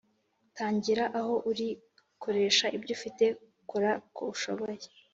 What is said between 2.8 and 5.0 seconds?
ufite. kora uko ushoboye.”